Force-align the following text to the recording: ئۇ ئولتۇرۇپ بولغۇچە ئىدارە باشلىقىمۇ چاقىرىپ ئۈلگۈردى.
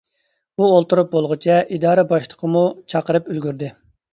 ئۇ 0.61 0.69
ئولتۇرۇپ 0.77 1.11
بولغۇچە 1.17 1.59
ئىدارە 1.77 2.07
باشلىقىمۇ 2.15 2.65
چاقىرىپ 2.95 3.31
ئۈلگۈردى. 3.35 3.71